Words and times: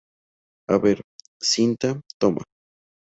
a 0.67 0.77
ver, 0.79 0.99
cinta. 1.39 1.89
toma. 2.19 2.41